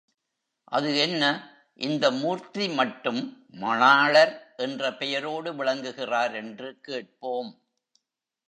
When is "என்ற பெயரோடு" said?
4.57-5.55